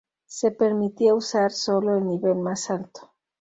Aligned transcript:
Se 0.25 0.49
permitía 0.49 1.13
usar 1.13 1.51
sólo 1.51 1.95
el 1.95 2.07
nivel 2.07 2.33
más 2.37 2.71
alto. 2.71 3.13